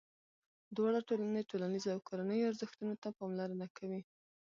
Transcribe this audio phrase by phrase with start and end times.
[0.75, 4.01] دواړه ټولنې ټولنیزو او کورنیو ارزښتونو ته پاملرنه کوي.